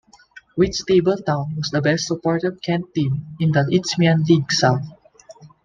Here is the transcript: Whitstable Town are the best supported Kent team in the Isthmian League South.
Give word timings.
Whitstable 0.57 1.17
Town 1.17 1.59
are 1.59 1.69
the 1.71 1.79
best 1.79 2.07
supported 2.07 2.63
Kent 2.63 2.91
team 2.95 3.23
in 3.39 3.51
the 3.51 3.69
Isthmian 3.71 4.23
League 4.23 4.51
South. 4.51 4.83